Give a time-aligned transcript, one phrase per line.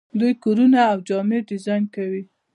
[0.19, 2.23] دوی کورونه او جامې ډیزاین کوي.